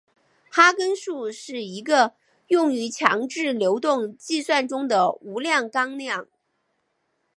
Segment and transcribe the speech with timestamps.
[0.49, 2.15] 哈根数是一个
[2.47, 6.27] 用于强制流动计算中的无量纲量。